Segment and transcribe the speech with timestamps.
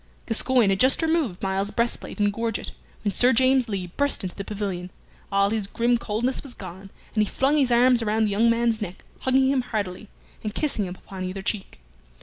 [0.25, 2.71] Gascoyne had just removed Myles's breastplate and gorget,
[3.03, 4.89] when Sir James Lee burst into the pavilion.
[5.31, 8.81] All his grim coldness was gone, and he flung his arms around the young man's
[8.81, 10.09] neck, hugging him heartily,
[10.43, 11.81] and kissing him upon either cheek.